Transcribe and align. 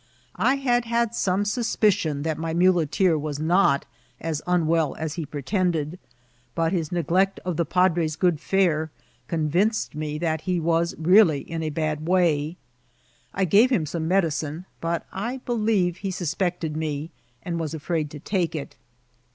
I 0.41 0.55
had 0.55 0.85
had 0.85 1.13
some 1.13 1.45
suspicion 1.45 2.23
that 2.23 2.39
my 2.39 2.55
muleteer 2.55 3.19
was 3.19 3.37
not 3.39 3.85
as 4.19 4.41
unwell 4.47 4.95
as 4.95 5.13
he 5.13 5.27
j^etended; 5.27 5.99
but 6.55 6.71
his 6.71 6.87
A 6.87 7.03
TILLAGl 7.03 7.03
FITS. 7.05 7.11
177 7.45 7.45
neglect 7.45 7.45
of 7.45 7.57
the 7.57 7.65
padre's 7.65 8.15
good 8.15 8.39
fare 8.39 8.89
convinced 9.27 9.93
me 9.93 10.17
that 10.17 10.41
he 10.49 10.59
was 10.59 10.95
Really 10.97 11.41
in 11.41 11.61
a 11.61 11.69
bad 11.69 12.07
way. 12.07 12.57
I 13.35 13.45
gave 13.45 13.69
him 13.69 13.85
some 13.85 14.09
medicinei 14.09 14.65
but 14.79 15.05
I 15.13 15.37
believe 15.45 15.97
he 15.97 16.09
suspected 16.09 16.75
me, 16.75 17.11
and 17.43 17.59
was 17.59 17.75
afraid 17.75 18.09
to 18.09 18.19
take 18.19 18.55
it. 18.55 18.75